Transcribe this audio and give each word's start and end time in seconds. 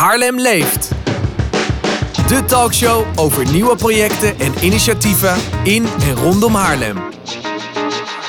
Haarlem 0.00 0.40
leeft. 0.40 0.90
De 2.28 2.44
talkshow 2.44 3.06
over 3.14 3.52
nieuwe 3.52 3.76
projecten 3.76 4.38
en 4.38 4.52
initiatieven 4.62 5.36
in 5.64 5.86
en 6.02 6.14
rondom 6.14 6.54
Haarlem. 6.54 6.98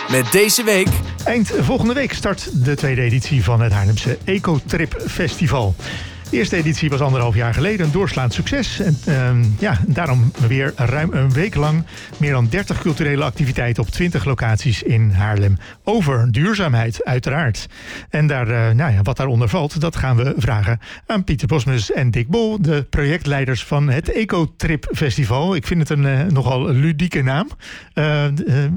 Met 0.10 0.32
deze 0.32 0.64
week 0.64 0.88
Eind 1.24 1.52
volgende 1.60 1.94
week 1.94 2.14
start 2.14 2.66
de 2.66 2.76
tweede 2.76 3.02
editie 3.02 3.44
van 3.44 3.62
het 3.62 3.72
Haarlemse 3.72 4.18
Ecotrip 4.24 5.02
Festival. 5.08 5.76
De 6.32 6.38
eerste 6.38 6.56
editie 6.56 6.90
was 6.90 7.02
anderhalf 7.02 7.36
jaar 7.36 7.54
geleden 7.54 7.86
een 7.86 7.92
doorslaand 7.92 8.34
succes. 8.34 8.80
En 8.80 8.98
ehm, 9.06 9.44
ja, 9.60 9.80
daarom 9.88 10.32
weer 10.48 10.74
ruim 10.76 11.14
een 11.14 11.34
week 11.34 11.56
lang 11.56 11.84
meer 12.18 12.32
dan 12.32 12.48
30 12.50 12.82
culturele 12.82 13.24
activiteiten 13.24 13.84
op 13.84 13.90
20 13.90 14.26
locaties 14.26 14.84
in 14.84 15.10
Haarlem. 15.10 15.58
Over 15.84 16.32
duurzaamheid, 16.32 17.06
uiteraard. 17.06 17.68
En 18.10 18.28
daar, 18.28 18.48
eh, 18.48 18.76
nou 18.76 18.94
ja, 18.94 19.02
wat 19.02 19.18
daaronder 19.18 19.50
valt, 19.50 19.82
dat 19.82 19.96
gaan 19.96 20.16
we 20.16 20.34
vragen 20.38 20.80
aan 21.06 21.24
Pieter 21.24 21.48
Bosmus 21.48 21.92
en 21.92 22.12
Dick 22.12 22.28
Bol, 22.28 22.62
de 22.62 22.84
projectleiders 22.90 23.64
van 23.64 23.90
het 23.90 24.12
Ecotrip 24.12 24.88
Festival. 24.94 25.56
Ik 25.56 25.68
vind 25.68 25.80
het 25.80 25.90
een 25.90 26.06
eh, 26.06 26.26
nogal 26.26 26.70
ludieke 26.70 27.22
naam. 27.22 27.50
Eh, 27.94 28.26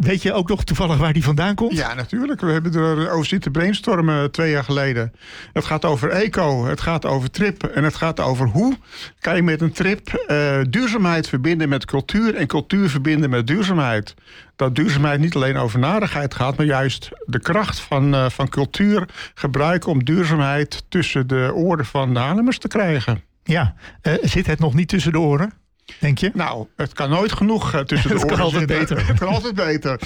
weet 0.00 0.22
je 0.22 0.32
ook 0.32 0.48
nog 0.48 0.64
toevallig 0.64 0.96
waar 0.96 1.12
die 1.12 1.24
vandaan 1.24 1.54
komt? 1.54 1.76
Ja, 1.76 1.94
natuurlijk. 1.94 2.40
We 2.40 2.50
hebben 2.50 2.74
er 2.74 3.10
over 3.10 3.26
zitten 3.26 3.52
brainstormen 3.52 4.30
twee 4.30 4.50
jaar 4.50 4.64
geleden. 4.64 5.12
Het 5.52 5.64
gaat 5.64 5.84
over 5.84 6.10
eco, 6.10 6.66
het 6.66 6.80
gaat 6.80 7.04
over 7.04 7.30
trip 7.30 7.42
en 7.52 7.84
het 7.84 7.94
gaat 7.94 8.20
over 8.20 8.46
hoe 8.46 8.76
kan 9.20 9.36
je 9.36 9.42
met 9.42 9.60
een 9.60 9.72
trip 9.72 10.08
eh, 10.08 10.60
duurzaamheid 10.70 11.28
verbinden 11.28 11.68
met 11.68 11.84
cultuur 11.84 12.34
en 12.34 12.46
cultuur 12.46 12.88
verbinden 12.90 13.30
met 13.30 13.46
duurzaamheid. 13.46 14.14
Dat 14.56 14.74
duurzaamheid 14.74 15.20
niet 15.20 15.34
alleen 15.34 15.56
over 15.56 15.78
narigheid 15.78 16.34
gaat, 16.34 16.56
maar 16.56 16.66
juist 16.66 17.10
de 17.26 17.40
kracht 17.40 17.80
van, 17.80 18.14
eh, 18.14 18.28
van 18.30 18.48
cultuur 18.48 19.08
gebruiken 19.34 19.90
om 19.90 20.04
duurzaamheid 20.04 20.84
tussen 20.88 21.26
de 21.26 21.50
oren 21.54 21.86
van 21.86 22.14
de 22.14 22.20
Haarlemmers 22.20 22.58
te 22.58 22.68
krijgen. 22.68 23.22
Ja, 23.44 23.74
Eh, 24.00 24.12
zit 24.22 24.46
het 24.46 24.58
nog 24.58 24.74
niet 24.74 24.88
tussen 24.88 25.12
de 25.12 25.18
oren? 25.20 25.52
Denk 26.00 26.18
je? 26.18 26.30
Nou, 26.34 26.66
het 26.76 26.92
kan 26.92 27.10
nooit 27.10 27.32
genoeg 27.32 27.72
eh, 27.74 27.80
tussen 27.80 28.10
de 28.10 28.16
Het 28.18 28.26
kan 28.26 28.40
altijd 28.40 28.66
beter. 28.66 29.06
Het 29.06 29.18
kan 29.18 29.28
altijd 29.28 29.54
beter. 29.54 30.00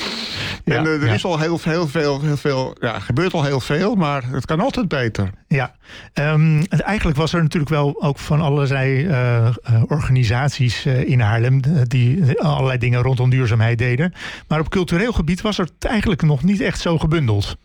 Ja, 0.64 0.76
en 0.76 0.86
eh, 0.86 0.92
er 0.92 1.06
ja. 1.06 1.12
is 1.12 1.24
al 1.24 1.38
heel, 1.38 1.58
heel 1.62 1.88
veel, 1.88 2.20
heel 2.20 2.36
veel, 2.36 2.76
ja, 2.80 2.98
gebeurt 2.98 3.32
al 3.32 3.44
heel 3.44 3.60
veel, 3.60 3.94
maar 3.94 4.22
het 4.30 4.46
kan 4.46 4.60
altijd 4.60 4.88
beter. 4.88 5.30
Ja, 5.48 5.74
Ehm, 6.12 6.62
en 6.68 6.80
eigenlijk 6.80 7.18
was 7.18 7.32
er 7.32 7.42
natuurlijk 7.42 7.70
wel 7.70 8.02
ook 8.02 8.18
van 8.18 8.40
allerlei 8.40 9.06
eh, 9.06 9.48
organisaties 9.86 10.86
in 10.86 11.20
Haarlem 11.20 11.60
die 11.82 12.40
allerlei 12.40 12.78
dingen 12.78 13.02
rondom 13.02 13.30
duurzaamheid 13.30 13.78
deden. 13.78 14.12
Maar 14.48 14.60
op 14.60 14.68
cultureel 14.68 15.12
gebied 15.12 15.40
was 15.40 15.56
het 15.56 15.72
eigenlijk 15.78 16.22
nog 16.22 16.42
niet 16.42 16.60
echt 16.60 16.80
zo 16.80 16.98
gebundeld. 16.98 17.56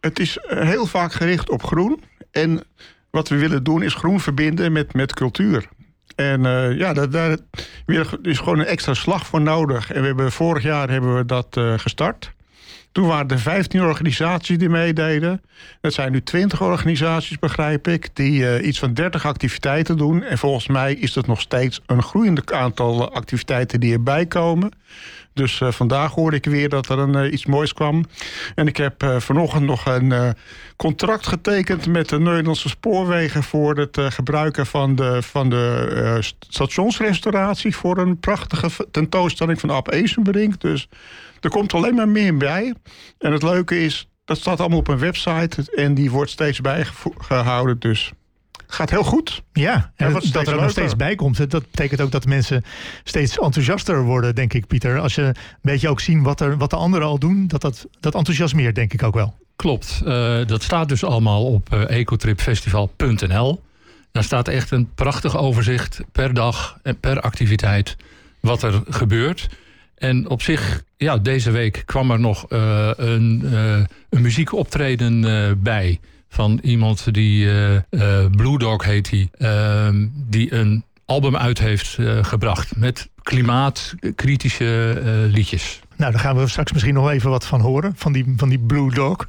Het 0.00 0.18
is 0.18 0.38
heel 0.42 0.86
vaak 0.86 1.12
gericht 1.12 1.50
op 1.50 1.62
groen. 1.62 2.02
En 2.30 2.64
wat 3.10 3.28
we 3.28 3.36
willen 3.36 3.64
doen 3.64 3.82
is 3.82 3.94
groen 3.94 4.20
verbinden 4.20 4.72
met, 4.72 4.94
met 4.94 5.14
cultuur. 5.14 5.68
En 6.22 6.46
eh, 6.46 6.78
ja, 6.78 6.92
daar, 6.92 7.36
is 8.22 8.38
gewoon 8.38 8.58
een 8.58 8.66
extra 8.66 8.94
slag 8.94 9.26
voor 9.26 9.40
nodig. 9.40 9.92
En 9.92 10.00
we 10.00 10.06
hebben, 10.06 10.32
vorig 10.32 10.62
jaar 10.62 10.90
hebben 10.90 11.16
we 11.16 11.24
dat 11.24 11.56
eh, 11.56 11.78
gestart. 11.78 12.32
Toen 12.92 13.06
waren 13.06 13.28
er 13.28 13.38
15 13.38 13.82
organisaties 13.82 14.58
die 14.58 14.68
meededen. 14.68 15.42
Dat 15.80 15.92
zijn 15.92 16.12
nu 16.12 16.22
20 16.22 16.62
organisaties, 16.62 17.38
begrijp 17.38 17.88
ik, 17.88 18.08
die 18.12 18.48
eh, 18.48 18.66
iets 18.66 18.78
van 18.78 18.94
30 18.94 19.26
activiteiten 19.26 19.96
doen. 19.96 20.22
En 20.22 20.38
volgens 20.38 20.66
mij 20.66 20.94
is 20.94 21.12
dat 21.12 21.26
nog 21.26 21.40
steeds 21.40 21.80
een 21.86 22.02
groeiend 22.02 22.52
aantal 22.52 23.12
activiteiten 23.12 23.80
die 23.80 23.92
erbij 23.92 24.26
komen. 24.26 24.70
Dus 25.34 25.60
eh, 25.60 25.70
vandaag 25.70 26.14
hoorde 26.14 26.36
ik 26.36 26.44
weer 26.44 26.68
dat 26.68 26.88
er 26.88 26.98
een, 26.98 27.14
eh, 27.14 27.32
iets 27.32 27.46
moois 27.46 27.72
kwam. 27.72 28.04
En 28.54 28.66
ik 28.66 28.76
heb 28.76 29.02
eh, 29.02 29.20
vanochtend 29.20 29.64
nog 29.64 29.86
een 29.86 30.34
contract 30.76 31.26
getekend 31.26 31.86
met 31.86 32.08
de 32.08 32.18
Nederlandse 32.18 32.68
spoorwegen 32.68 33.42
voor 33.42 33.76
het 33.76 33.98
gebruiken 34.00 34.66
van 34.66 34.94
de, 34.94 35.22
van 35.22 35.50
de 35.50 36.16
st- 36.20 36.36
stationsrestauratie 36.48 37.76
voor 37.76 37.98
een 37.98 38.18
prachtige 38.18 38.70
tentoonstelling 38.90 39.60
van 39.60 39.70
Ab 39.70 39.92
Ezenbrink. 39.92 40.60
Dus 40.60 40.88
er 41.40 41.50
komt 41.50 41.74
alleen 41.74 41.94
maar 41.94 42.08
meer 42.08 42.36
bij. 42.36 42.74
En 43.18 43.32
het 43.32 43.42
leuke 43.42 43.80
is, 43.80 44.08
dat 44.24 44.38
staat 44.38 44.60
allemaal 44.60 44.78
op 44.78 44.88
een 44.88 44.98
website 44.98 45.72
en 45.74 45.94
die 45.94 46.10
wordt 46.10 46.30
steeds 46.30 46.60
bijgehouden. 46.60 47.78
Dus 47.78 48.12
gaat 48.74 48.90
heel 48.90 49.02
goed. 49.02 49.42
Ja, 49.52 49.92
en 49.96 50.12
Ja, 50.12 50.20
dat, 50.32 50.46
er 50.46 50.60
nog 50.60 50.70
steeds 50.70 50.96
bij 50.96 51.14
komt. 51.14 51.50
Dat 51.50 51.70
betekent 51.70 52.00
ook 52.00 52.10
dat 52.10 52.26
mensen 52.26 52.64
steeds 53.04 53.38
enthousiaster 53.38 54.02
worden, 54.02 54.34
denk 54.34 54.52
ik, 54.52 54.66
Pieter. 54.66 54.98
Als 54.98 55.14
je 55.14 55.22
een 55.22 55.34
beetje 55.62 55.88
ook 55.88 56.00
zien 56.00 56.22
wat, 56.22 56.40
er, 56.40 56.56
wat 56.56 56.70
de 56.70 56.76
anderen 56.76 57.06
al 57.06 57.18
doen, 57.18 57.46
dat, 57.46 57.60
dat, 57.60 57.86
dat 58.00 58.14
enthousiasmeert, 58.14 58.74
denk 58.74 58.92
ik 58.92 59.02
ook 59.02 59.14
wel. 59.14 59.34
Klopt. 59.56 60.02
Eh, 60.04 60.46
dat 60.46 60.62
staat 60.62 60.88
dus 60.88 61.04
allemaal 61.04 61.44
op 61.44 61.72
eh, 61.72 61.98
ecotripfestival.nl. 61.98 63.62
Daar 64.12 64.24
staat 64.24 64.48
echt 64.48 64.70
een 64.70 64.90
prachtig 64.94 65.36
overzicht 65.36 66.00
per 66.12 66.34
dag 66.34 66.78
en 66.82 67.00
per 67.00 67.20
activiteit 67.20 67.96
wat 68.40 68.62
er 68.62 68.82
gebeurt. 68.88 69.48
En 70.02 70.28
op 70.28 70.42
zich, 70.42 70.84
ja, 70.96 71.18
deze 71.18 71.50
week 71.50 71.82
kwam 71.86 72.10
er 72.10 72.20
nog 72.20 72.46
eh, 72.48 72.90
een, 72.96 73.42
eh, 73.44 73.76
een 74.10 74.20
muziekoptreden 74.20 75.24
eh, 75.24 75.52
bij. 75.56 76.00
Van 76.28 76.58
iemand 76.62 77.14
die, 77.14 77.48
Blue 78.36 78.58
Dog 78.58 78.84
heet 78.84 79.10
hij, 79.10 79.28
ehm, 79.38 80.06
die 80.12 80.54
een 80.54 80.84
album 81.04 81.36
uit 81.36 81.58
heeft 81.58 81.98
gebracht 82.22 82.76
met 82.76 83.08
klimaatkritische 83.22 85.00
liedjes. 85.30 85.80
Nou, 86.02 86.14
daar 86.14 86.22
gaan 86.22 86.36
we 86.36 86.46
straks 86.48 86.72
misschien 86.72 86.94
nog 86.94 87.10
even 87.10 87.30
wat 87.30 87.46
van 87.46 87.60
horen, 87.60 87.92
van 87.96 88.12
die, 88.12 88.32
van 88.36 88.48
die 88.48 88.58
Blue 88.58 88.90
Dog. 88.90 89.28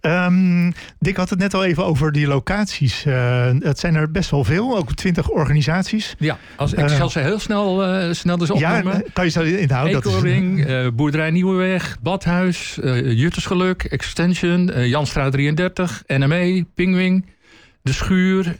Ehm 0.00 0.70
Dick 0.98 1.16
had 1.16 1.30
het 1.30 1.38
net 1.38 1.54
al 1.54 1.64
even 1.64 1.84
over 1.84 2.12
die 2.12 2.26
locaties. 2.26 3.04
Eh, 3.04 3.50
het 3.58 3.78
zijn 3.78 3.94
er 3.94 4.10
best 4.10 4.30
wel 4.30 4.44
veel, 4.44 4.76
ook 4.76 4.92
twintig 4.94 5.28
organisaties. 5.28 6.14
Ja, 6.18 6.38
als, 6.56 6.72
ik 6.72 6.78
Eh, 6.78 6.96
zal 6.96 7.10
ze 7.10 7.18
heel 7.18 7.38
snel, 7.38 7.84
eh, 7.84 8.12
snel 8.12 8.36
dus 8.36 8.48
Ja, 8.48 8.54
opnoemen. 8.78 9.04
eh, 9.04 9.10
kan 9.12 9.24
je 9.24 9.30
ze 9.30 9.60
inhouden? 9.60 9.92
Dat 9.92 10.04
is- 10.06 10.12
Ecoring, 10.12 10.64
eh, 10.66 10.86
Boerderij 10.94 11.30
Nieuweweg, 11.30 11.96
Badhuis, 12.02 12.78
Juttersgeluk, 13.04 13.82
Extension, 13.84 14.86
Janstraat 14.88 15.32
33, 15.32 16.02
NME, 16.06 16.64
Pingwing, 16.74 17.26
De 17.82 17.92
Schuur, 17.92 18.56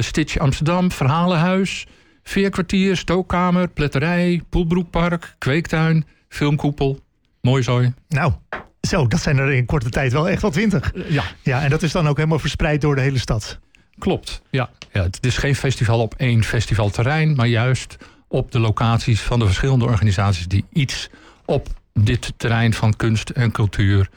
Stitch 0.00 0.38
Amsterdam, 0.38 0.90
Verhalenhuis, 0.92 1.86
Veerkwartier, 2.22 2.96
Stookkamer, 2.96 3.68
Pletterij, 3.68 4.42
Poelbroekpark, 4.50 5.34
Kweektuin, 5.38 6.04
Filmkoepel, 6.34 7.00
Mooizooi. 7.40 7.92
Nou, 8.08 8.32
zo, 8.80 9.06
dat 9.06 9.20
zijn 9.20 9.38
er 9.38 9.52
in 9.52 9.66
korte 9.66 9.88
tijd 9.88 10.12
wel 10.12 10.28
echt 10.28 10.42
wel 10.42 10.50
twintig. 10.50 10.92
Ja, 11.08 11.24
Ja, 11.42 11.62
en 11.62 11.70
dat 11.70 11.82
is 11.82 11.92
dan 11.92 12.08
ook 12.08 12.16
helemaal 12.16 12.38
verspreid 12.38 12.80
door 12.80 12.94
de 12.94 13.00
hele 13.00 13.18
stad. 13.18 13.58
klopt. 13.98 14.42
Ja. 14.50 14.70
Ja, 14.92 15.02
het 15.02 15.18
is 15.20 15.36
geen 15.36 15.54
festival 15.54 16.00
op 16.00 16.14
één 16.16 16.44
festivalterrein, 16.44 17.34
maar 17.34 17.46
juist 17.46 17.96
op 18.28 18.52
de 18.52 18.58
locaties 18.58 19.20
van 19.20 19.38
de 19.38 19.44
verschillende 19.44 19.84
organisaties 19.84 20.48
die 20.48 20.64
iets 20.72 21.08
op 21.44 21.68
dit 21.92 22.32
terrein 22.36 22.74
van 22.74 22.96
kunst 22.96 23.30
en 23.30 23.50
cultuur, 23.52 24.08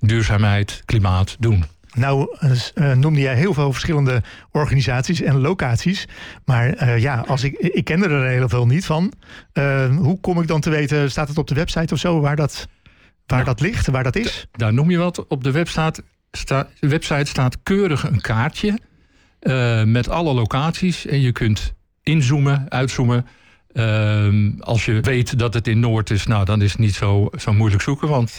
duurzaamheid, 0.00 0.82
klimaat 0.84 1.36
doen. 1.38 1.64
Nou, 1.94 2.36
eh, 2.38 2.50
eh, 2.74 2.96
noemde 2.96 3.20
jij 3.20 3.34
heel 3.34 3.54
veel 3.54 3.72
verschillende 3.72 4.22
organisaties 4.50 5.20
en 5.20 5.40
locaties. 5.40 6.08
Maar 6.44 6.68
eh, 6.68 6.98
ja, 6.98 7.24
als 7.26 7.44
ik, 7.44 7.58
ik 7.58 7.84
ken 7.84 8.02
er 8.02 8.28
heel 8.28 8.48
veel 8.48 8.66
niet 8.66 8.86
van. 8.86 9.12
Hoe 9.98 10.20
kom 10.20 10.40
ik 10.40 10.46
dan 10.46 10.60
te 10.60 10.70
weten, 10.70 11.10
staat 11.10 11.28
het 11.28 11.38
op 11.38 11.48
de 11.48 11.54
website 11.54 11.94
of 11.94 12.00
zo, 12.00 12.20
waar 12.20 12.36
dat, 12.36 12.68
waar 13.26 13.42
Nou, 13.42 13.44
dat 13.44 13.60
ligt, 13.60 13.86
waar 13.86 14.02
dat 14.02 14.16
is? 14.16 14.46
Daar 14.52 14.72
noem 14.72 14.90
je 14.90 14.98
wat. 14.98 15.26
Op 15.26 15.44
de 15.44 15.50
website, 15.50 16.04
sta, 16.30 16.68
website 16.80 17.24
staat 17.24 17.58
keurig 17.62 18.04
een 18.04 18.20
kaartje 18.20 18.78
met 19.84 20.08
alle 20.08 20.34
locaties. 20.34 21.06
En 21.06 21.20
je 21.20 21.32
kunt 21.32 21.74
inzoomen, 22.02 22.66
uitzoomen. 22.68 23.26
Ehm, 23.72 24.50
als 24.60 24.84
je 24.84 25.00
weet 25.00 25.38
dat 25.38 25.54
het 25.54 25.68
in 25.68 25.80
Noord 25.80 26.10
is, 26.10 26.26
nou, 26.26 26.44
dan 26.44 26.62
is 26.62 26.70
het 26.70 26.80
niet 26.80 26.94
zo, 26.94 27.28
zo 27.38 27.52
moeilijk 27.52 27.82
zoeken. 27.82 28.08
Want 28.08 28.38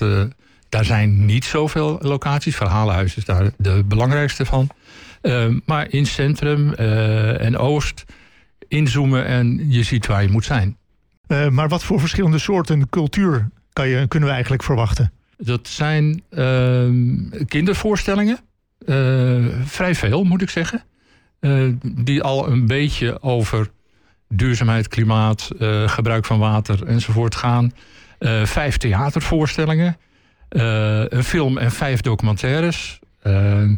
daar 0.76 0.86
zijn 0.86 1.26
niet 1.26 1.46
zoveel 1.46 1.98
locaties. 2.02 2.56
Verhalenhuis 2.56 3.16
is 3.16 3.26
daar 3.26 3.52
de 3.58 3.84
belangrijkste 3.86 4.46
van. 4.46 4.70
Ehm, 5.22 5.60
maar 5.66 5.88
in 5.90 6.06
centrum 6.06 6.74
eh, 6.74 7.42
en 7.42 7.58
oost 7.58 8.04
inzoomen 8.68 9.26
en 9.26 9.72
je 9.72 9.84
ziet 9.84 10.06
waar 10.06 10.24
je 10.24 10.30
moet 10.30 10.46
zijn. 10.46 10.78
Eh, 11.28 11.50
maar 11.50 11.68
wat 11.68 11.84
voor 11.84 12.00
verschillende 12.00 12.38
soorten 12.38 12.90
cultuur 12.90 13.50
kan 13.74 13.88
je, 13.88 14.08
kunnen 14.08 14.28
we 14.28 14.34
eigenlijk 14.34 14.64
verwachten? 14.64 15.12
Dat 15.38 15.68
zijn 15.68 16.24
ehm, 16.30 17.46
kindervoorstellingen. 17.48 18.40
Eh, 18.86 19.46
vrij 19.64 19.96
veel, 19.96 20.24
moet 20.24 20.42
ik 20.42 20.50
zeggen. 20.50 20.84
Die 21.82 22.24
al 22.24 22.50
een 22.50 22.68
beetje 22.68 23.22
over 23.22 23.70
duurzaamheid, 24.28 24.88
klimaat, 24.88 25.50
gebruik 25.86 26.26
van 26.26 26.40
water 26.40 26.88
enzovoort 26.88 27.36
gaan. 27.36 27.72
Vijf 28.44 28.78
theatervoorstellingen. 28.78 29.98
Eh, 30.56 31.04
een 31.08 31.24
film 31.24 31.58
en 31.58 31.72
vijf 31.72 32.02
documentaires. 32.02 33.00
eh, 33.22 33.70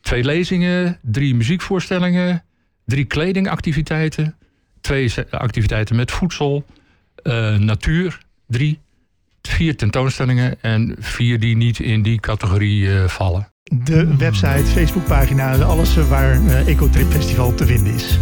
twee 0.00 0.24
lezingen, 0.24 0.98
drie 1.02 1.34
muziekvoorstellingen. 1.34 2.44
Drie 2.84 3.04
kledingactiviteiten. 3.04 4.34
Twee 4.80 5.12
activiteiten 5.30 5.96
met 5.96 6.10
voedsel. 6.10 6.64
eh, 7.22 7.56
natuur, 7.56 8.18
drie 8.46 8.78
vier 9.42 9.76
tentoonstellingen 9.76 10.62
en 10.62 10.96
vier 10.98 11.40
die 11.40 11.56
niet 11.56 11.78
in 11.78 12.02
die 12.02 12.20
categorie 12.20 12.88
vallen. 13.06 13.48
de 13.84 14.16
website, 14.16 14.64
Facebookpagina, 14.64 15.56
alles 15.56 15.96
waar 15.96 16.40
uh, 16.40 16.68
Ecotrip 16.68 17.10
Festival 17.10 17.54
te 17.54 17.66
vinden 17.66 17.94
is? 17.94 18.18